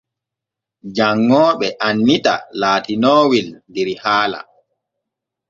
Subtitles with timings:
[0.95, 4.39] Janŋooɓe annita laatinoowel der haala.